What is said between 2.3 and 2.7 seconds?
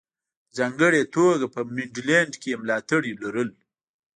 کې یې